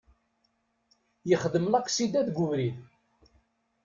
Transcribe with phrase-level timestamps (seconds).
[1.29, 2.77] Yexdem laksida deg ubrid.